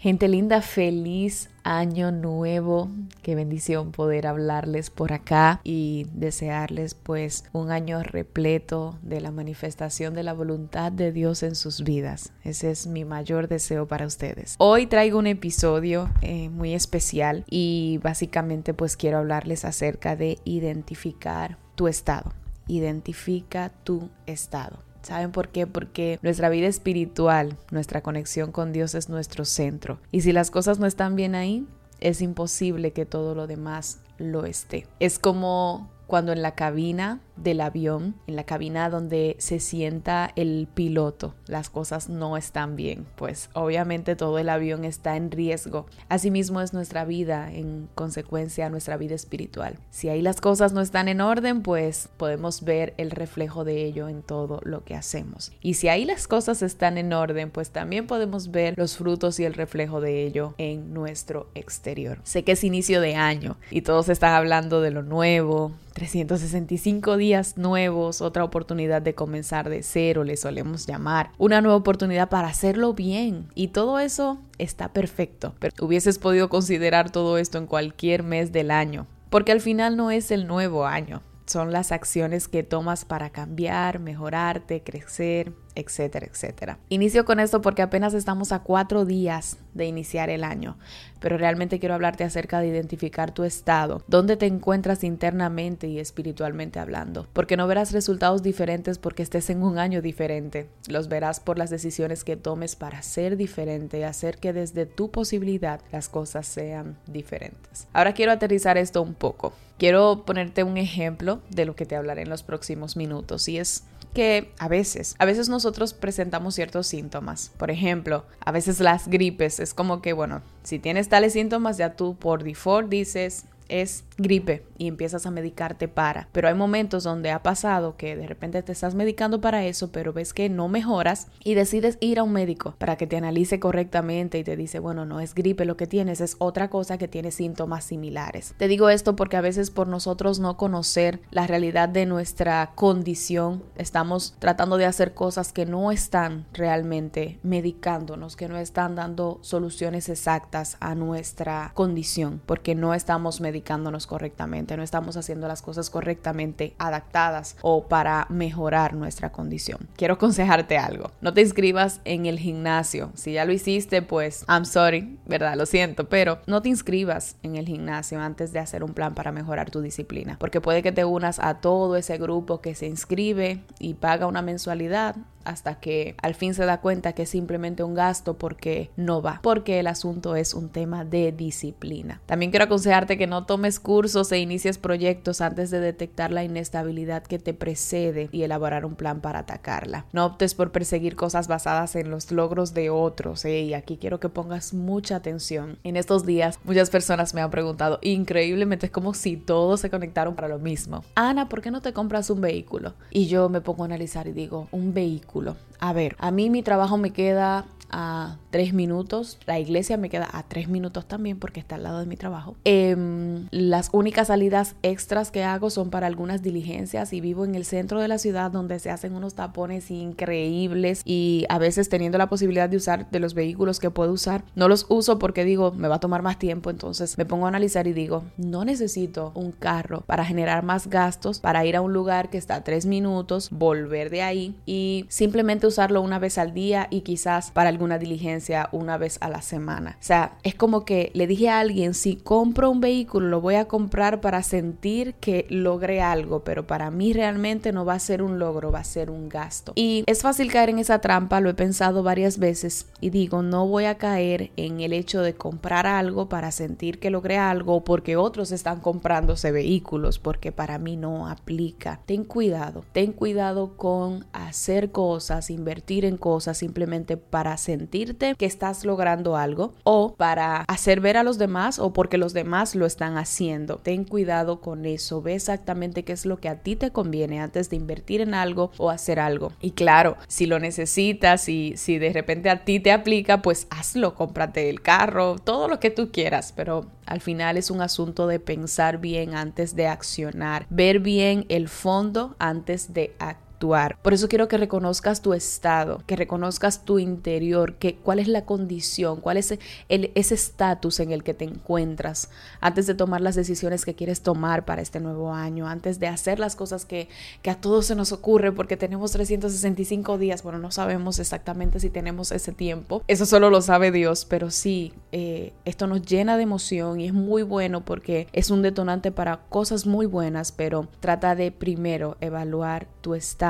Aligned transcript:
Gente 0.00 0.28
linda, 0.28 0.62
feliz 0.62 1.50
año 1.62 2.10
nuevo. 2.10 2.88
Qué 3.20 3.34
bendición 3.34 3.92
poder 3.92 4.26
hablarles 4.26 4.88
por 4.88 5.12
acá 5.12 5.60
y 5.62 6.06
desearles 6.14 6.94
pues 6.94 7.44
un 7.52 7.70
año 7.70 8.02
repleto 8.02 8.98
de 9.02 9.20
la 9.20 9.30
manifestación 9.30 10.14
de 10.14 10.22
la 10.22 10.32
voluntad 10.32 10.90
de 10.90 11.12
Dios 11.12 11.42
en 11.42 11.54
sus 11.54 11.84
vidas. 11.84 12.32
Ese 12.44 12.70
es 12.70 12.86
mi 12.86 13.04
mayor 13.04 13.46
deseo 13.46 13.86
para 13.88 14.06
ustedes. 14.06 14.54
Hoy 14.56 14.86
traigo 14.86 15.18
un 15.18 15.26
episodio 15.26 16.08
eh, 16.22 16.48
muy 16.48 16.72
especial 16.72 17.44
y 17.50 18.00
básicamente 18.02 18.72
pues 18.72 18.96
quiero 18.96 19.18
hablarles 19.18 19.66
acerca 19.66 20.16
de 20.16 20.38
identificar 20.44 21.58
tu 21.74 21.88
estado. 21.88 22.32
Identifica 22.68 23.70
tu 23.84 24.08
estado. 24.24 24.78
¿Saben 25.02 25.32
por 25.32 25.48
qué? 25.48 25.66
Porque 25.66 26.18
nuestra 26.22 26.48
vida 26.48 26.66
espiritual, 26.66 27.56
nuestra 27.70 28.02
conexión 28.02 28.52
con 28.52 28.72
Dios 28.72 28.94
es 28.94 29.08
nuestro 29.08 29.44
centro. 29.44 29.98
Y 30.12 30.20
si 30.20 30.32
las 30.32 30.50
cosas 30.50 30.78
no 30.78 30.86
están 30.86 31.16
bien 31.16 31.34
ahí, 31.34 31.66
es 32.00 32.22
imposible 32.22 32.92
que 32.92 33.06
todo 33.06 33.34
lo 33.34 33.46
demás 33.46 34.00
lo 34.18 34.44
esté. 34.44 34.86
Es 35.00 35.18
como 35.18 35.90
cuando 36.06 36.32
en 36.32 36.42
la 36.42 36.54
cabina 36.54 37.20
del 37.42 37.60
avión, 37.60 38.14
en 38.26 38.36
la 38.36 38.44
cabina 38.44 38.90
donde 38.90 39.36
se 39.38 39.60
sienta 39.60 40.30
el 40.36 40.68
piloto, 40.72 41.34
las 41.46 41.70
cosas 41.70 42.08
no 42.08 42.36
están 42.36 42.76
bien, 42.76 43.06
pues 43.16 43.50
obviamente 43.54 44.16
todo 44.16 44.38
el 44.38 44.48
avión 44.48 44.84
está 44.84 45.16
en 45.16 45.30
riesgo. 45.30 45.86
Asimismo 46.08 46.60
es 46.60 46.72
nuestra 46.72 47.04
vida, 47.04 47.52
en 47.52 47.88
consecuencia 47.94 48.68
nuestra 48.70 48.96
vida 48.96 49.14
espiritual. 49.14 49.78
Si 49.90 50.08
ahí 50.08 50.22
las 50.22 50.40
cosas 50.40 50.72
no 50.72 50.80
están 50.80 51.08
en 51.08 51.20
orden, 51.20 51.62
pues 51.62 52.08
podemos 52.16 52.62
ver 52.62 52.94
el 52.96 53.10
reflejo 53.10 53.64
de 53.64 53.84
ello 53.84 54.08
en 54.08 54.22
todo 54.22 54.60
lo 54.62 54.84
que 54.84 54.94
hacemos. 54.94 55.52
Y 55.60 55.74
si 55.74 55.88
ahí 55.88 56.04
las 56.04 56.28
cosas 56.28 56.62
están 56.62 56.98
en 56.98 57.12
orden, 57.12 57.50
pues 57.50 57.70
también 57.70 58.06
podemos 58.06 58.50
ver 58.50 58.74
los 58.76 58.96
frutos 58.96 59.40
y 59.40 59.44
el 59.44 59.54
reflejo 59.54 60.00
de 60.00 60.24
ello 60.24 60.54
en 60.58 60.92
nuestro 60.92 61.48
exterior. 61.54 62.20
Sé 62.24 62.44
que 62.44 62.52
es 62.52 62.64
inicio 62.64 63.00
de 63.00 63.16
año 63.16 63.56
y 63.70 63.82
todos 63.82 64.08
están 64.08 64.34
hablando 64.34 64.80
de 64.80 64.90
lo 64.90 65.02
nuevo, 65.02 65.72
365 65.94 67.16
días 67.16 67.29
nuevos, 67.56 68.20
otra 68.20 68.44
oportunidad 68.44 69.02
de 69.02 69.14
comenzar 69.14 69.68
de 69.68 69.82
cero, 69.82 70.24
le 70.24 70.36
solemos 70.36 70.86
llamar, 70.86 71.32
una 71.38 71.60
nueva 71.60 71.76
oportunidad 71.76 72.28
para 72.28 72.48
hacerlo 72.48 72.94
bien. 72.94 73.48
Y 73.54 73.68
todo 73.68 73.98
eso 73.98 74.38
está 74.58 74.92
perfecto, 74.92 75.54
pero 75.58 75.72
hubieses 75.80 76.18
podido 76.18 76.48
considerar 76.48 77.10
todo 77.10 77.38
esto 77.38 77.58
en 77.58 77.66
cualquier 77.66 78.22
mes 78.22 78.52
del 78.52 78.70
año, 78.70 79.06
porque 79.30 79.52
al 79.52 79.60
final 79.60 79.96
no 79.96 80.10
es 80.10 80.30
el 80.30 80.46
nuevo 80.46 80.86
año, 80.86 81.22
son 81.46 81.72
las 81.72 81.92
acciones 81.92 82.48
que 82.48 82.62
tomas 82.62 83.04
para 83.04 83.30
cambiar, 83.30 83.98
mejorarte, 83.98 84.82
crecer, 84.82 85.52
etcétera, 85.80 86.26
etcétera. 86.26 86.78
Inicio 86.88 87.24
con 87.24 87.40
esto 87.40 87.60
porque 87.60 87.82
apenas 87.82 88.14
estamos 88.14 88.52
a 88.52 88.60
cuatro 88.60 89.04
días 89.04 89.56
de 89.74 89.86
iniciar 89.86 90.30
el 90.30 90.44
año, 90.44 90.76
pero 91.20 91.38
realmente 91.38 91.78
quiero 91.78 91.94
hablarte 91.94 92.24
acerca 92.24 92.60
de 92.60 92.68
identificar 92.68 93.32
tu 93.32 93.44
estado, 93.44 94.02
dónde 94.06 94.36
te 94.36 94.46
encuentras 94.46 95.04
internamente 95.04 95.86
y 95.86 95.98
espiritualmente 95.98 96.78
hablando, 96.78 97.26
porque 97.32 97.56
no 97.56 97.66
verás 97.66 97.92
resultados 97.92 98.42
diferentes 98.42 98.98
porque 98.98 99.22
estés 99.22 99.50
en 99.50 99.62
un 99.62 99.78
año 99.78 100.02
diferente, 100.02 100.68
los 100.88 101.08
verás 101.08 101.40
por 101.40 101.58
las 101.58 101.70
decisiones 101.70 102.24
que 102.24 102.36
tomes 102.36 102.76
para 102.76 103.02
ser 103.02 103.36
diferente 103.36 104.00
y 104.00 104.02
hacer 104.02 104.38
que 104.38 104.52
desde 104.52 104.86
tu 104.86 105.10
posibilidad 105.10 105.80
las 105.92 106.08
cosas 106.08 106.46
sean 106.46 106.96
diferentes. 107.06 107.86
Ahora 107.92 108.14
quiero 108.14 108.32
aterrizar 108.32 108.78
esto 108.78 109.02
un 109.02 109.14
poco. 109.14 109.52
Quiero 109.78 110.24
ponerte 110.26 110.62
un 110.62 110.76
ejemplo 110.76 111.40
de 111.48 111.64
lo 111.64 111.74
que 111.74 111.86
te 111.86 111.96
hablaré 111.96 112.22
en 112.22 112.28
los 112.28 112.42
próximos 112.42 112.96
minutos 112.98 113.48
y 113.48 113.58
es 113.58 113.84
que 114.12 114.52
a 114.58 114.68
veces, 114.68 115.14
a 115.18 115.24
veces 115.24 115.48
nosotros 115.48 115.94
presentamos 115.94 116.54
ciertos 116.54 116.86
síntomas. 116.86 117.52
Por 117.56 117.70
ejemplo, 117.70 118.24
a 118.40 118.52
veces 118.52 118.80
las 118.80 119.08
gripes 119.08 119.60
es 119.60 119.74
como 119.74 120.02
que, 120.02 120.12
bueno, 120.12 120.42
si 120.62 120.78
tienes 120.78 121.08
tales 121.08 121.32
síntomas 121.32 121.76
ya 121.76 121.94
tú 121.94 122.16
por 122.16 122.42
default 122.42 122.88
dices, 122.88 123.44
es 123.70 124.04
gripe 124.18 124.64
y 124.76 124.86
empiezas 124.86 125.26
a 125.26 125.30
medicarte 125.30 125.88
para. 125.88 126.28
Pero 126.32 126.48
hay 126.48 126.54
momentos 126.54 127.04
donde 127.04 127.30
ha 127.30 127.42
pasado 127.42 127.96
que 127.96 128.16
de 128.16 128.26
repente 128.26 128.62
te 128.62 128.72
estás 128.72 128.94
medicando 128.94 129.40
para 129.40 129.64
eso, 129.64 129.92
pero 129.92 130.12
ves 130.12 130.34
que 130.34 130.48
no 130.48 130.68
mejoras 130.68 131.28
y 131.44 131.54
decides 131.54 131.96
ir 132.00 132.18
a 132.18 132.22
un 132.22 132.32
médico 132.32 132.74
para 132.78 132.96
que 132.96 133.06
te 133.06 133.16
analice 133.16 133.60
correctamente 133.60 134.38
y 134.38 134.44
te 134.44 134.56
dice, 134.56 134.78
bueno, 134.78 135.06
no 135.06 135.20
es 135.20 135.34
gripe 135.34 135.64
lo 135.64 135.76
que 135.76 135.86
tienes, 135.86 136.20
es 136.20 136.36
otra 136.38 136.68
cosa 136.68 136.98
que 136.98 137.08
tiene 137.08 137.30
síntomas 137.30 137.84
similares. 137.84 138.54
Te 138.58 138.68
digo 138.68 138.88
esto 138.88 139.16
porque 139.16 139.36
a 139.36 139.42
veces 139.42 139.70
por 139.70 139.86
nosotros 139.86 140.38
no 140.38 140.56
conocer 140.56 141.20
la 141.30 141.46
realidad 141.46 141.88
de 141.88 142.06
nuestra 142.06 142.72
condición, 142.74 143.62
estamos 143.76 144.34
tratando 144.38 144.76
de 144.76 144.86
hacer 144.86 145.14
cosas 145.14 145.52
que 145.52 145.66
no 145.66 145.92
están 145.92 146.46
realmente 146.52 147.38
medicándonos, 147.42 148.36
que 148.36 148.48
no 148.48 148.58
están 148.58 148.96
dando 148.96 149.38
soluciones 149.42 150.08
exactas 150.08 150.76
a 150.80 150.94
nuestra 150.94 151.70
condición, 151.74 152.40
porque 152.46 152.74
no 152.74 152.94
estamos 152.94 153.40
medicando 153.40 153.59
correctamente, 154.06 154.76
no 154.76 154.82
estamos 154.82 155.16
haciendo 155.16 155.48
las 155.48 155.62
cosas 155.62 155.90
correctamente 155.90 156.74
adaptadas 156.78 157.56
o 157.62 157.88
para 157.88 158.26
mejorar 158.28 158.94
nuestra 158.94 159.32
condición. 159.32 159.88
Quiero 159.96 160.14
aconsejarte 160.14 160.78
algo, 160.78 161.10
no 161.20 161.32
te 161.32 161.40
inscribas 161.40 162.00
en 162.04 162.26
el 162.26 162.38
gimnasio, 162.38 163.10
si 163.14 163.32
ya 163.32 163.44
lo 163.44 163.52
hiciste 163.52 164.02
pues 164.02 164.44
I'm 164.48 164.64
sorry, 164.64 165.18
¿verdad? 165.26 165.56
Lo 165.56 165.66
siento, 165.66 166.08
pero 166.08 166.40
no 166.46 166.62
te 166.62 166.68
inscribas 166.68 167.36
en 167.42 167.56
el 167.56 167.66
gimnasio 167.66 168.20
antes 168.20 168.52
de 168.52 168.58
hacer 168.58 168.84
un 168.84 168.94
plan 168.94 169.14
para 169.14 169.32
mejorar 169.32 169.70
tu 169.70 169.80
disciplina, 169.80 170.36
porque 170.38 170.60
puede 170.60 170.82
que 170.82 170.92
te 170.92 171.04
unas 171.04 171.38
a 171.38 171.60
todo 171.60 171.96
ese 171.96 172.18
grupo 172.18 172.60
que 172.60 172.74
se 172.74 172.86
inscribe 172.86 173.62
y 173.78 173.94
paga 173.94 174.26
una 174.26 174.42
mensualidad 174.42 175.16
hasta 175.44 175.80
que 175.80 176.14
al 176.22 176.34
fin 176.34 176.54
se 176.54 176.64
da 176.64 176.80
cuenta 176.80 177.12
que 177.12 177.22
es 177.22 177.30
simplemente 177.30 177.82
un 177.82 177.94
gasto 177.94 178.36
porque 178.36 178.90
no 178.96 179.22
va, 179.22 179.40
porque 179.42 179.80
el 179.80 179.86
asunto 179.86 180.36
es 180.36 180.54
un 180.54 180.68
tema 180.68 181.04
de 181.04 181.32
disciplina. 181.32 182.20
También 182.26 182.50
quiero 182.50 182.64
aconsejarte 182.64 183.16
que 183.18 183.26
no 183.26 183.46
tomes 183.46 183.80
cursos 183.80 184.30
e 184.32 184.38
inicies 184.38 184.78
proyectos 184.78 185.40
antes 185.40 185.70
de 185.70 185.80
detectar 185.80 186.30
la 186.30 186.44
inestabilidad 186.44 187.22
que 187.22 187.38
te 187.38 187.54
precede 187.54 188.28
y 188.32 188.42
elaborar 188.42 188.84
un 188.84 188.94
plan 188.94 189.20
para 189.20 189.40
atacarla. 189.40 190.06
No 190.12 190.26
optes 190.26 190.54
por 190.54 190.72
perseguir 190.72 191.16
cosas 191.16 191.48
basadas 191.48 191.96
en 191.96 192.10
los 192.10 192.30
logros 192.30 192.74
de 192.74 192.90
otros, 192.90 193.44
¿eh? 193.44 193.60
y 193.60 193.74
aquí 193.74 193.96
quiero 193.96 194.20
que 194.20 194.28
pongas 194.28 194.74
mucha 194.74 195.16
atención. 195.16 195.78
En 195.84 195.96
estos 195.96 196.26
días 196.26 196.58
muchas 196.64 196.90
personas 196.90 197.34
me 197.34 197.40
han 197.40 197.50
preguntado, 197.50 197.98
increíblemente 198.02 198.86
es 198.86 198.92
como 198.92 199.14
si 199.14 199.36
todos 199.36 199.80
se 199.80 199.90
conectaron 199.90 200.34
para 200.34 200.48
lo 200.48 200.58
mismo. 200.58 201.04
Ana, 201.14 201.48
¿por 201.48 201.62
qué 201.62 201.70
no 201.70 201.80
te 201.80 201.92
compras 201.92 202.30
un 202.30 202.40
vehículo? 202.40 202.94
Y 203.10 203.26
yo 203.26 203.48
me 203.48 203.60
pongo 203.60 203.84
a 203.84 203.86
analizar 203.86 204.26
y 204.28 204.32
digo, 204.32 204.68
un 204.70 204.92
vehículo 204.92 205.29
a 205.78 205.92
ver, 205.92 206.16
a 206.18 206.30
mí 206.30 206.50
mi 206.50 206.62
trabajo 206.62 206.96
me 206.98 207.10
queda 207.10 207.66
a 207.90 208.36
tres 208.50 208.72
minutos. 208.72 209.38
La 209.46 209.58
iglesia 209.58 209.96
me 209.96 210.08
queda 210.08 210.28
a 210.32 210.42
tres 210.44 210.68
minutos 210.68 211.06
también 211.06 211.38
porque 211.38 211.60
está 211.60 211.76
al 211.76 211.82
lado 211.82 212.00
de 212.00 212.06
mi 212.06 212.16
trabajo. 212.16 212.56
Em, 212.64 213.46
las 213.50 213.90
únicas 213.92 214.28
salidas 214.28 214.76
extras 214.82 215.30
que 215.30 215.44
hago 215.44 215.70
son 215.70 215.90
para 215.90 216.06
algunas 216.06 216.42
diligencias 216.42 217.12
y 217.12 217.20
vivo 217.20 217.44
en 217.44 217.54
el 217.54 217.64
centro 217.64 218.00
de 218.00 218.08
la 218.08 218.18
ciudad 218.18 218.50
donde 218.50 218.78
se 218.78 218.90
hacen 218.90 219.14
unos 219.14 219.34
tapones 219.34 219.90
increíbles 219.90 221.02
y 221.04 221.44
a 221.48 221.58
veces 221.58 221.88
teniendo 221.88 222.18
la 222.18 222.28
posibilidad 222.28 222.68
de 222.68 222.76
usar 222.76 223.10
de 223.10 223.20
los 223.20 223.34
vehículos 223.34 223.80
que 223.80 223.90
puedo 223.90 224.12
usar, 224.12 224.44
no 224.54 224.68
los 224.68 224.86
uso 224.88 225.18
porque 225.18 225.44
digo, 225.44 225.72
me 225.72 225.88
va 225.88 225.96
a 225.96 226.00
tomar 226.00 226.22
más 226.22 226.38
tiempo, 226.38 226.70
entonces 226.70 227.18
me 227.18 227.26
pongo 227.26 227.46
a 227.46 227.48
analizar 227.48 227.86
y 227.86 227.92
digo, 227.92 228.24
no 228.36 228.64
necesito 228.64 229.32
un 229.34 229.52
carro 229.52 230.02
para 230.02 230.24
generar 230.24 230.64
más 230.64 230.88
gastos, 230.88 231.40
para 231.40 231.64
ir 231.64 231.76
a 231.76 231.80
un 231.80 231.92
lugar 231.92 232.30
que 232.30 232.38
está 232.38 232.56
a 232.56 232.64
tres 232.64 232.86
minutos, 232.86 233.50
volver 233.50 234.10
de 234.10 234.22
ahí 234.22 234.54
y 234.66 235.06
simplemente 235.20 235.66
usarlo 235.66 236.00
una 236.00 236.18
vez 236.18 236.38
al 236.38 236.54
día 236.54 236.86
y 236.88 237.02
quizás 237.02 237.50
para 237.50 237.68
alguna 237.68 237.98
diligencia 237.98 238.70
una 238.72 238.96
vez 238.96 239.18
a 239.20 239.28
la 239.28 239.42
semana. 239.42 239.98
O 240.00 240.02
sea, 240.02 240.38
es 240.44 240.54
como 240.54 240.86
que 240.86 241.10
le 241.12 241.26
dije 241.26 241.50
a 241.50 241.60
alguien, 241.60 241.92
si 241.92 242.16
compro 242.16 242.70
un 242.70 242.80
vehículo, 242.80 243.28
lo 243.28 243.42
voy 243.42 243.56
a 243.56 243.66
comprar 243.66 244.22
para 244.22 244.42
sentir 244.42 245.12
que 245.20 245.46
logré 245.50 246.00
algo, 246.00 246.42
pero 246.42 246.66
para 246.66 246.90
mí 246.90 247.12
realmente 247.12 247.70
no 247.70 247.84
va 247.84 247.92
a 247.92 247.98
ser 247.98 248.22
un 248.22 248.38
logro, 248.38 248.72
va 248.72 248.78
a 248.78 248.84
ser 248.84 249.10
un 249.10 249.28
gasto. 249.28 249.74
Y 249.74 250.04
es 250.06 250.22
fácil 250.22 250.50
caer 250.50 250.70
en 250.70 250.78
esa 250.78 251.00
trampa, 251.02 251.42
lo 251.42 251.50
he 251.50 251.54
pensado 251.54 252.02
varias 252.02 252.38
veces 252.38 252.86
y 253.02 253.10
digo, 253.10 253.42
no 253.42 253.66
voy 253.66 253.84
a 253.84 253.98
caer 253.98 254.50
en 254.56 254.80
el 254.80 254.94
hecho 254.94 255.20
de 255.20 255.34
comprar 255.34 255.86
algo 255.86 256.30
para 256.30 256.50
sentir 256.50 256.98
que 256.98 257.10
logré 257.10 257.36
algo 257.36 257.84
porque 257.84 258.16
otros 258.16 258.52
están 258.52 258.80
comprándose 258.80 259.52
vehículos, 259.52 260.18
porque 260.18 260.50
para 260.50 260.78
mí 260.78 260.96
no 260.96 261.28
aplica. 261.28 262.00
Ten 262.06 262.24
cuidado, 262.24 262.86
ten 262.92 263.12
cuidado 263.12 263.76
con 263.76 264.24
hacer 264.32 264.90
cosas, 264.90 265.09
invertir 265.48 266.04
en 266.04 266.16
cosas 266.16 266.58
simplemente 266.58 267.16
para 267.16 267.56
sentirte 267.56 268.34
que 268.36 268.46
estás 268.46 268.84
logrando 268.84 269.36
algo 269.36 269.72
o 269.84 270.14
para 270.14 270.62
hacer 270.62 271.00
ver 271.00 271.16
a 271.16 271.22
los 271.22 271.38
demás 271.38 271.78
o 271.78 271.92
porque 271.92 272.18
los 272.18 272.32
demás 272.32 272.74
lo 272.74 272.86
están 272.86 273.16
haciendo. 273.16 273.76
Ten 273.76 274.04
cuidado 274.04 274.60
con 274.60 274.86
eso, 274.86 275.22
ve 275.22 275.34
exactamente 275.34 276.04
qué 276.04 276.12
es 276.12 276.26
lo 276.26 276.38
que 276.38 276.48
a 276.48 276.62
ti 276.62 276.76
te 276.76 276.90
conviene 276.90 277.40
antes 277.40 277.70
de 277.70 277.76
invertir 277.76 278.20
en 278.20 278.34
algo 278.34 278.70
o 278.76 278.90
hacer 278.90 279.18
algo. 279.18 279.52
Y 279.60 279.72
claro, 279.72 280.16
si 280.28 280.46
lo 280.46 280.58
necesitas 280.58 281.48
y 281.48 281.74
si 281.76 281.98
de 281.98 282.12
repente 282.12 282.50
a 282.50 282.64
ti 282.64 282.80
te 282.80 282.92
aplica, 282.92 283.42
pues 283.42 283.66
hazlo, 283.70 284.14
cómprate 284.14 284.68
el 284.68 284.82
carro, 284.82 285.36
todo 285.36 285.68
lo 285.68 285.80
que 285.80 285.90
tú 285.90 286.10
quieras, 286.12 286.52
pero 286.54 286.86
al 287.06 287.20
final 287.20 287.56
es 287.56 287.70
un 287.70 287.80
asunto 287.80 288.26
de 288.26 288.40
pensar 288.40 288.98
bien 288.98 289.34
antes 289.34 289.74
de 289.74 289.88
accionar, 289.88 290.66
ver 290.70 291.00
bien 291.00 291.46
el 291.48 291.68
fondo 291.68 292.36
antes 292.38 292.92
de 292.92 293.14
actuar 293.18 293.49
Por 293.60 294.14
eso 294.14 294.28
quiero 294.28 294.48
que 294.48 294.56
reconozcas 294.56 295.20
tu 295.20 295.34
estado, 295.34 296.02
que 296.06 296.16
reconozcas 296.16 296.84
tu 296.86 296.98
interior, 296.98 297.74
que 297.74 297.96
cuál 297.96 298.18
es 298.18 298.26
la 298.26 298.46
condición, 298.46 299.20
cuál 299.20 299.36
es 299.36 299.58
ese 299.88 300.34
estatus 300.34 300.98
en 301.00 301.12
el 301.12 301.22
que 301.22 301.34
te 301.34 301.44
encuentras 301.44 302.30
antes 302.60 302.86
de 302.86 302.94
tomar 302.94 303.20
las 303.20 303.34
decisiones 303.34 303.84
que 303.84 303.94
quieres 303.94 304.22
tomar 304.22 304.64
para 304.64 304.80
este 304.80 304.98
nuevo 304.98 305.34
año, 305.34 305.68
antes 305.68 306.00
de 306.00 306.08
hacer 306.08 306.38
las 306.38 306.56
cosas 306.56 306.86
que, 306.86 307.08
que 307.42 307.50
a 307.50 307.60
todos 307.60 307.84
se 307.84 307.94
nos 307.94 308.12
ocurre 308.12 308.50
porque 308.50 308.78
tenemos 308.78 309.12
365 309.12 310.16
días. 310.16 310.42
Bueno, 310.42 310.58
no 310.58 310.70
sabemos 310.70 311.18
exactamente 311.18 311.80
si 311.80 311.90
tenemos 311.90 312.32
ese 312.32 312.52
tiempo. 312.52 313.02
Eso 313.08 313.26
solo 313.26 313.50
lo 313.50 313.60
sabe 313.60 313.92
Dios, 313.92 314.24
pero 314.24 314.50
sí, 314.50 314.94
eh, 315.12 315.52
esto 315.66 315.86
nos 315.86 316.00
llena 316.02 316.38
de 316.38 316.44
emoción 316.44 316.98
y 316.98 317.06
es 317.06 317.12
muy 317.12 317.42
bueno 317.42 317.84
porque 317.84 318.26
es 318.32 318.50
un 318.50 318.62
detonante 318.62 319.12
para 319.12 319.40
cosas 319.50 319.86
muy 319.86 320.06
buenas, 320.06 320.50
pero 320.50 320.88
trata 321.00 321.34
de 321.34 321.52
primero 321.52 322.16
evaluar 322.20 322.86
tu 323.02 323.14
estado 323.14 323.49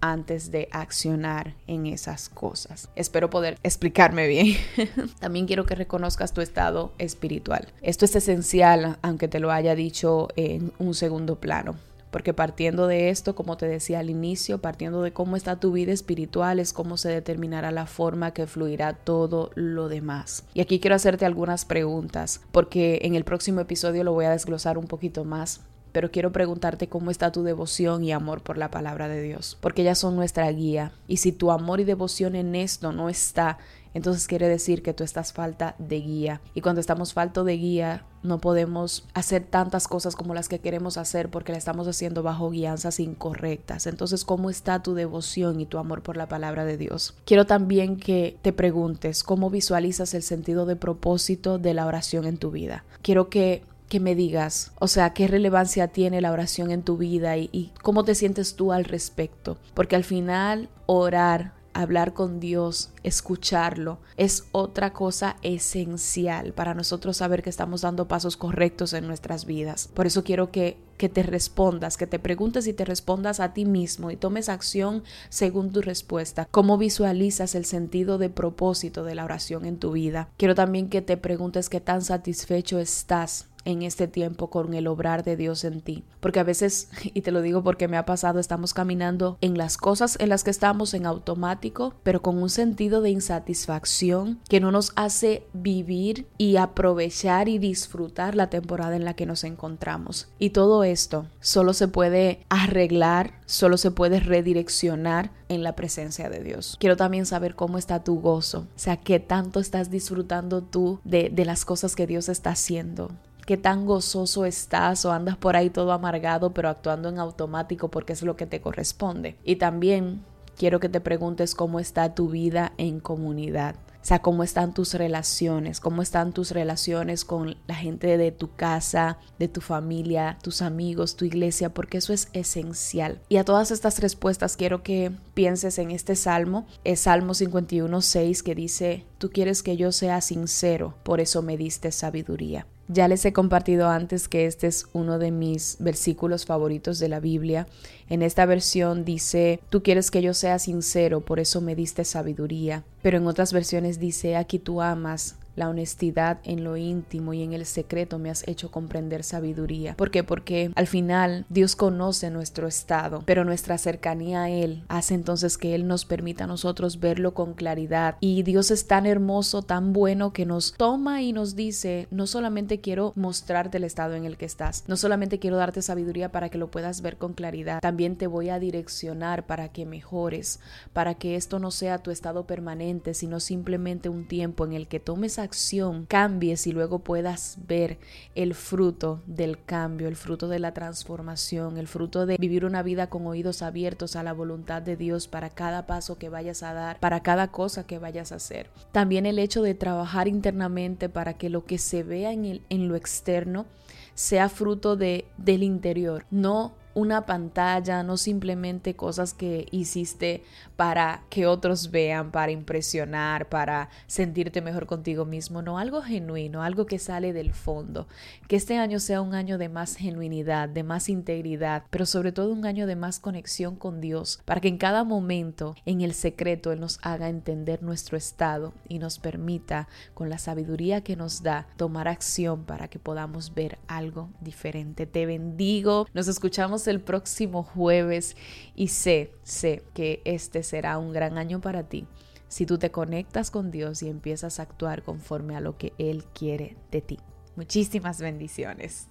antes 0.00 0.50
de 0.50 0.68
accionar 0.72 1.54
en 1.66 1.86
esas 1.86 2.28
cosas. 2.28 2.88
Espero 2.94 3.30
poder 3.30 3.58
explicarme 3.62 4.26
bien. 4.28 4.56
También 5.20 5.46
quiero 5.46 5.66
que 5.66 5.74
reconozcas 5.74 6.32
tu 6.32 6.40
estado 6.40 6.92
espiritual. 6.98 7.68
Esto 7.82 8.04
es 8.04 8.14
esencial, 8.16 8.98
aunque 9.02 9.28
te 9.28 9.40
lo 9.40 9.50
haya 9.50 9.74
dicho 9.74 10.28
en 10.36 10.72
un 10.78 10.94
segundo 10.94 11.36
plano. 11.36 11.76
Porque 12.10 12.32
partiendo 12.32 12.86
de 12.86 13.10
esto, 13.10 13.34
como 13.34 13.58
te 13.58 13.68
decía 13.68 13.98
al 13.98 14.08
inicio, 14.08 14.58
partiendo 14.62 15.02
de 15.02 15.12
cómo 15.12 15.36
está 15.36 15.60
tu 15.60 15.72
vida 15.72 15.92
espiritual, 15.92 16.58
es 16.58 16.72
cómo 16.72 16.96
se 16.96 17.10
determinará 17.10 17.70
la 17.70 17.84
forma 17.86 18.32
que 18.32 18.46
fluirá 18.46 18.94
todo 18.94 19.50
lo 19.54 19.88
demás. 19.88 20.44
Y 20.54 20.62
aquí 20.62 20.80
quiero 20.80 20.96
hacerte 20.96 21.26
algunas 21.26 21.66
preguntas, 21.66 22.40
porque 22.50 23.00
en 23.02 23.14
el 23.14 23.24
próximo 23.24 23.60
episodio 23.60 24.04
lo 24.04 24.12
voy 24.12 24.24
a 24.24 24.30
desglosar 24.30 24.78
un 24.78 24.86
poquito 24.86 25.24
más 25.24 25.60
pero 25.98 26.12
quiero 26.12 26.30
preguntarte 26.30 26.88
cómo 26.88 27.10
está 27.10 27.32
tu 27.32 27.42
devoción 27.42 28.04
y 28.04 28.12
amor 28.12 28.40
por 28.40 28.56
la 28.56 28.70
palabra 28.70 29.08
de 29.08 29.20
Dios, 29.20 29.58
porque 29.60 29.82
ellas 29.82 29.98
son 29.98 30.14
nuestra 30.14 30.48
guía. 30.52 30.92
Y 31.08 31.16
si 31.16 31.32
tu 31.32 31.50
amor 31.50 31.80
y 31.80 31.84
devoción 31.84 32.36
en 32.36 32.54
esto 32.54 32.92
no 32.92 33.08
está, 33.08 33.58
entonces 33.94 34.28
quiere 34.28 34.46
decir 34.46 34.84
que 34.84 34.94
tú 34.94 35.02
estás 35.02 35.32
falta 35.32 35.74
de 35.80 35.98
guía. 35.98 36.40
Y 36.54 36.60
cuando 36.60 36.80
estamos 36.80 37.14
falto 37.14 37.42
de 37.42 37.56
guía, 37.56 38.04
no 38.22 38.38
podemos 38.38 39.08
hacer 39.12 39.42
tantas 39.42 39.88
cosas 39.88 40.14
como 40.14 40.34
las 40.34 40.48
que 40.48 40.60
queremos 40.60 40.98
hacer 40.98 41.30
porque 41.30 41.50
la 41.50 41.58
estamos 41.58 41.88
haciendo 41.88 42.22
bajo 42.22 42.48
guianzas 42.50 43.00
incorrectas. 43.00 43.88
Entonces, 43.88 44.24
¿cómo 44.24 44.50
está 44.50 44.84
tu 44.84 44.94
devoción 44.94 45.60
y 45.60 45.66
tu 45.66 45.78
amor 45.78 46.04
por 46.04 46.16
la 46.16 46.28
palabra 46.28 46.64
de 46.64 46.76
Dios? 46.76 47.16
Quiero 47.24 47.44
también 47.44 47.96
que 47.96 48.38
te 48.40 48.52
preguntes 48.52 49.24
cómo 49.24 49.50
visualizas 49.50 50.14
el 50.14 50.22
sentido 50.22 50.64
de 50.64 50.76
propósito 50.76 51.58
de 51.58 51.74
la 51.74 51.86
oración 51.86 52.24
en 52.24 52.36
tu 52.36 52.52
vida. 52.52 52.84
Quiero 53.02 53.28
que 53.30 53.64
que 53.88 54.00
me 54.00 54.14
digas, 54.14 54.72
o 54.78 54.88
sea, 54.88 55.12
qué 55.14 55.26
relevancia 55.28 55.88
tiene 55.88 56.20
la 56.20 56.32
oración 56.32 56.70
en 56.70 56.82
tu 56.82 56.96
vida 56.96 57.36
y, 57.36 57.72
cómo 57.82 58.04
te 58.04 58.14
sientes 58.14 58.54
tú 58.54 58.72
al 58.72 58.84
respecto. 58.84 59.58
Porque 59.74 59.96
al 59.96 60.04
final 60.04 60.68
orar 60.86 61.58
hablar 61.74 62.12
con 62.12 62.40
Dios, 62.40 62.90
escucharlo, 63.04 64.00
es 64.16 64.46
otra 64.50 64.92
cosa 64.92 65.36
esencial 65.42 66.52
para 66.52 66.74
nosotros 66.74 67.18
saber 67.18 67.42
que 67.42 67.50
estamos 67.50 67.82
dando 67.82 68.08
pasos 68.08 68.36
correctos 68.36 68.92
en 68.94 69.06
nuestras 69.06 69.44
vidas. 69.44 69.88
Por 69.94 70.06
eso 70.06 70.24
quiero 70.24 70.50
que, 70.50 70.76
que 70.96 71.08
te 71.08 71.22
respondas, 71.22 71.96
que 71.96 72.08
te 72.08 72.18
preguntes 72.18 72.66
y 72.66 72.72
te 72.72 72.84
respondas 72.84 73.38
a 73.38 73.52
ti 73.52 73.64
mismo 73.64 74.10
y 74.10 74.16
tomes 74.16 74.48
acción 74.48 75.04
según 75.28 75.70
tu 75.70 75.80
respuesta. 75.80 76.48
¿Cómo 76.50 76.78
visualizas 76.78 77.54
el 77.54 77.64
sentido 77.64 78.18
de 78.18 78.28
propósito 78.28 79.04
de 79.04 79.14
la 79.14 79.24
oración 79.24 79.64
en 79.64 79.78
tu 79.78 79.92
vida? 79.92 80.30
Quiero 80.36 80.56
también 80.56 80.88
que 80.88 81.00
te 81.00 81.16
preguntes 81.16 81.68
qué 81.68 81.80
tan 81.80 82.02
satisfecho 82.02 82.80
estás 82.80 83.47
en 83.64 83.82
este 83.82 84.08
tiempo 84.08 84.50
con 84.50 84.74
el 84.74 84.86
obrar 84.86 85.24
de 85.24 85.36
Dios 85.36 85.64
en 85.64 85.80
ti. 85.80 86.04
Porque 86.20 86.40
a 86.40 86.44
veces, 86.44 86.88
y 87.02 87.20
te 87.22 87.32
lo 87.32 87.42
digo 87.42 87.62
porque 87.62 87.88
me 87.88 87.96
ha 87.96 88.06
pasado, 88.06 88.38
estamos 88.38 88.74
caminando 88.74 89.38
en 89.40 89.58
las 89.58 89.76
cosas 89.76 90.16
en 90.20 90.28
las 90.28 90.44
que 90.44 90.50
estamos 90.50 90.94
en 90.94 91.06
automático, 91.06 91.94
pero 92.02 92.22
con 92.22 92.38
un 92.42 92.50
sentido 92.50 93.00
de 93.00 93.10
insatisfacción 93.10 94.40
que 94.48 94.60
no 94.60 94.70
nos 94.70 94.92
hace 94.96 95.46
vivir 95.52 96.26
y 96.38 96.56
aprovechar 96.56 97.48
y 97.48 97.58
disfrutar 97.58 98.34
la 98.34 98.50
temporada 98.50 98.96
en 98.96 99.04
la 99.04 99.14
que 99.14 99.26
nos 99.26 99.44
encontramos. 99.44 100.28
Y 100.38 100.50
todo 100.50 100.84
esto 100.84 101.26
solo 101.40 101.72
se 101.72 101.88
puede 101.88 102.44
arreglar, 102.48 103.40
solo 103.46 103.76
se 103.76 103.90
puede 103.90 104.20
redireccionar 104.20 105.30
en 105.48 105.62
la 105.62 105.74
presencia 105.74 106.28
de 106.28 106.42
Dios. 106.42 106.76
Quiero 106.78 106.96
también 106.96 107.26
saber 107.26 107.54
cómo 107.54 107.78
está 107.78 108.04
tu 108.04 108.20
gozo, 108.20 108.60
o 108.60 108.78
sea, 108.78 108.98
qué 108.98 109.20
tanto 109.20 109.60
estás 109.60 109.90
disfrutando 109.90 110.62
tú 110.62 111.00
de, 111.04 111.30
de 111.30 111.44
las 111.44 111.64
cosas 111.64 111.96
que 111.96 112.06
Dios 112.06 112.28
está 112.28 112.50
haciendo 112.50 113.10
qué 113.48 113.56
tan 113.56 113.86
gozoso 113.86 114.44
estás 114.44 115.06
o 115.06 115.10
andas 115.10 115.38
por 115.38 115.56
ahí 115.56 115.70
todo 115.70 115.92
amargado 115.92 116.52
pero 116.52 116.68
actuando 116.68 117.08
en 117.08 117.18
automático 117.18 117.88
porque 117.88 118.12
es 118.12 118.20
lo 118.20 118.36
que 118.36 118.44
te 118.44 118.60
corresponde. 118.60 119.38
Y 119.42 119.56
también 119.56 120.22
quiero 120.58 120.80
que 120.80 120.90
te 120.90 121.00
preguntes 121.00 121.54
cómo 121.54 121.80
está 121.80 122.14
tu 122.14 122.28
vida 122.28 122.74
en 122.76 123.00
comunidad. 123.00 123.76
O 124.02 124.04
sea, 124.08 124.18
cómo 124.20 124.42
están 124.42 124.74
tus 124.74 124.92
relaciones, 124.92 125.80
cómo 125.80 126.02
están 126.02 126.34
tus 126.34 126.50
relaciones 126.50 127.24
con 127.24 127.56
la 127.66 127.74
gente 127.74 128.18
de 128.18 128.32
tu 128.32 128.54
casa, 128.54 129.16
de 129.38 129.48
tu 129.48 129.62
familia, 129.62 130.36
tus 130.42 130.60
amigos, 130.60 131.16
tu 131.16 131.24
iglesia, 131.24 131.72
porque 131.72 131.98
eso 131.98 132.12
es 132.12 132.28
esencial. 132.34 133.22
Y 133.30 133.38
a 133.38 133.46
todas 133.46 133.70
estas 133.70 133.98
respuestas 134.00 134.58
quiero 134.58 134.82
que 134.82 135.10
pienses 135.32 135.78
en 135.78 135.90
este 135.90 136.16
salmo, 136.16 136.66
es 136.84 137.00
Salmo 137.00 137.32
51, 137.32 138.02
6, 138.02 138.42
que 138.42 138.54
dice, 138.54 139.06
tú 139.16 139.30
quieres 139.30 139.62
que 139.62 139.78
yo 139.78 139.90
sea 139.90 140.20
sincero, 140.20 140.96
por 141.02 141.20
eso 141.20 141.40
me 141.40 141.56
diste 141.56 141.92
sabiduría. 141.92 142.66
Ya 142.90 143.06
les 143.06 143.22
he 143.26 143.34
compartido 143.34 143.90
antes 143.90 144.28
que 144.28 144.46
este 144.46 144.66
es 144.66 144.86
uno 144.94 145.18
de 145.18 145.30
mis 145.30 145.76
versículos 145.78 146.46
favoritos 146.46 146.98
de 146.98 147.10
la 147.10 147.20
Biblia. 147.20 147.66
En 148.08 148.22
esta 148.22 148.46
versión 148.46 149.04
dice, 149.04 149.60
tú 149.68 149.82
quieres 149.82 150.10
que 150.10 150.22
yo 150.22 150.32
sea 150.32 150.58
sincero, 150.58 151.20
por 151.20 151.38
eso 151.38 151.60
me 151.60 151.74
diste 151.74 152.04
sabiduría. 152.04 152.84
Pero 153.02 153.18
en 153.18 153.26
otras 153.26 153.52
versiones 153.52 153.98
dice, 153.98 154.36
aquí 154.36 154.58
tú 154.58 154.80
amas, 154.80 155.36
la 155.58 155.68
honestidad 155.68 156.38
en 156.44 156.64
lo 156.64 156.76
íntimo 156.76 157.34
y 157.34 157.42
en 157.42 157.52
el 157.52 157.66
secreto 157.66 158.18
me 158.18 158.30
has 158.30 158.46
hecho 158.46 158.70
comprender 158.70 159.24
sabiduría. 159.24 159.96
¿Por 159.96 160.10
qué? 160.10 160.24
Porque 160.24 160.70
al 160.74 160.86
final 160.86 161.44
Dios 161.48 161.76
conoce 161.76 162.30
nuestro 162.30 162.66
estado, 162.68 163.22
pero 163.26 163.44
nuestra 163.44 163.76
cercanía 163.76 164.42
a 164.42 164.50
Él 164.50 164.84
hace 164.88 165.14
entonces 165.14 165.58
que 165.58 165.74
Él 165.74 165.86
nos 165.86 166.04
permita 166.04 166.44
a 166.44 166.46
nosotros 166.46 167.00
verlo 167.00 167.34
con 167.34 167.54
claridad. 167.54 168.16
Y 168.20 168.42
Dios 168.44 168.70
es 168.70 168.86
tan 168.86 169.04
hermoso, 169.06 169.62
tan 169.62 169.92
bueno 169.92 170.32
que 170.32 170.46
nos 170.46 170.74
toma 170.74 171.22
y 171.22 171.32
nos 171.32 171.56
dice, 171.56 172.06
no 172.10 172.26
solamente 172.26 172.80
quiero 172.80 173.12
mostrarte 173.16 173.78
el 173.78 173.84
estado 173.84 174.14
en 174.14 174.24
el 174.24 174.36
que 174.36 174.46
estás, 174.46 174.84
no 174.86 174.96
solamente 174.96 175.38
quiero 175.38 175.56
darte 175.56 175.82
sabiduría 175.82 176.30
para 176.30 176.48
que 176.48 176.58
lo 176.58 176.70
puedas 176.70 177.02
ver 177.02 177.16
con 177.16 177.34
claridad, 177.34 177.80
también 177.80 178.16
te 178.16 178.26
voy 178.26 178.48
a 178.50 178.58
direccionar 178.58 179.46
para 179.46 179.70
que 179.70 179.86
mejores, 179.86 180.60
para 180.92 181.14
que 181.14 181.36
esto 181.36 181.58
no 181.58 181.70
sea 181.70 181.98
tu 181.98 182.10
estado 182.10 182.46
permanente, 182.46 183.14
sino 183.14 183.40
simplemente 183.40 184.08
un 184.08 184.28
tiempo 184.28 184.64
en 184.64 184.72
el 184.72 184.86
que 184.86 185.00
tomes 185.00 185.38
acción 185.48 186.06
cambies 186.06 186.66
y 186.66 186.72
luego 186.72 187.00
puedas 187.00 187.58
ver 187.66 187.98
el 188.34 188.54
fruto 188.54 189.22
del 189.26 189.62
cambio, 189.64 190.08
el 190.08 190.16
fruto 190.16 190.48
de 190.48 190.58
la 190.58 190.74
transformación, 190.74 191.78
el 191.78 191.88
fruto 191.88 192.26
de 192.26 192.36
vivir 192.36 192.64
una 192.64 192.82
vida 192.82 193.08
con 193.08 193.26
oídos 193.26 193.62
abiertos 193.62 194.14
a 194.14 194.22
la 194.22 194.32
voluntad 194.32 194.82
de 194.82 194.96
Dios 194.96 195.26
para 195.26 195.50
cada 195.50 195.86
paso 195.86 196.18
que 196.18 196.28
vayas 196.28 196.62
a 196.62 196.72
dar, 196.74 197.00
para 197.00 197.22
cada 197.22 197.48
cosa 197.48 197.86
que 197.86 197.98
vayas 197.98 198.32
a 198.32 198.36
hacer. 198.36 198.70
También 198.92 199.26
el 199.26 199.38
hecho 199.38 199.62
de 199.62 199.74
trabajar 199.74 200.28
internamente 200.28 201.08
para 201.08 201.34
que 201.34 201.50
lo 201.50 201.64
que 201.64 201.78
se 201.78 202.02
vea 202.02 202.32
en, 202.32 202.44
el, 202.44 202.62
en 202.68 202.88
lo 202.88 202.94
externo 202.94 203.66
sea 204.14 204.48
fruto 204.48 204.96
de, 204.96 205.24
del 205.36 205.62
interior, 205.62 206.24
no 206.30 206.74
una 206.98 207.26
pantalla, 207.26 208.02
no 208.02 208.16
simplemente 208.16 208.96
cosas 208.96 209.32
que 209.32 209.66
hiciste 209.70 210.42
para 210.74 211.22
que 211.30 211.46
otros 211.46 211.92
vean, 211.92 212.32
para 212.32 212.50
impresionar, 212.50 213.48
para 213.48 213.88
sentirte 214.08 214.62
mejor 214.62 214.86
contigo 214.86 215.24
mismo, 215.24 215.62
no, 215.62 215.78
algo 215.78 216.02
genuino, 216.02 216.64
algo 216.64 216.86
que 216.86 216.98
sale 216.98 217.32
del 217.32 217.52
fondo. 217.52 218.08
Que 218.48 218.56
este 218.56 218.78
año 218.78 218.98
sea 218.98 219.20
un 219.20 219.34
año 219.34 219.58
de 219.58 219.68
más 219.68 219.94
genuinidad, 219.94 220.68
de 220.68 220.82
más 220.82 221.08
integridad, 221.08 221.84
pero 221.90 222.04
sobre 222.04 222.32
todo 222.32 222.52
un 222.52 222.66
año 222.66 222.88
de 222.88 222.96
más 222.96 223.20
conexión 223.20 223.76
con 223.76 224.00
Dios, 224.00 224.40
para 224.44 224.60
que 224.60 224.68
en 224.68 224.78
cada 224.78 225.04
momento, 225.04 225.76
en 225.86 226.00
el 226.00 226.14
secreto, 226.14 226.72
Él 226.72 226.80
nos 226.80 226.98
haga 227.02 227.28
entender 227.28 227.80
nuestro 227.80 228.16
estado 228.16 228.74
y 228.88 228.98
nos 228.98 229.20
permita, 229.20 229.86
con 230.14 230.30
la 230.30 230.38
sabiduría 230.38 231.02
que 231.02 231.14
nos 231.14 231.44
da, 231.44 231.68
tomar 231.76 232.08
acción 232.08 232.64
para 232.64 232.88
que 232.88 232.98
podamos 232.98 233.54
ver 233.54 233.78
algo 233.86 234.30
diferente. 234.40 235.06
Te 235.06 235.26
bendigo, 235.26 236.08
nos 236.12 236.26
escuchamos 236.26 236.87
el 236.90 237.00
próximo 237.00 237.62
jueves 237.62 238.36
y 238.74 238.88
sé, 238.88 239.32
sé 239.42 239.82
que 239.94 240.22
este 240.24 240.62
será 240.62 240.98
un 240.98 241.12
gran 241.12 241.38
año 241.38 241.60
para 241.60 241.88
ti 241.88 242.06
si 242.48 242.64
tú 242.64 242.78
te 242.78 242.90
conectas 242.90 243.50
con 243.50 243.70
Dios 243.70 244.02
y 244.02 244.08
empiezas 244.08 244.58
a 244.58 244.62
actuar 244.62 245.02
conforme 245.02 245.54
a 245.54 245.60
lo 245.60 245.76
que 245.76 245.92
Él 245.98 246.24
quiere 246.34 246.76
de 246.90 247.02
ti. 247.02 247.18
Muchísimas 247.56 248.20
bendiciones. 248.20 249.08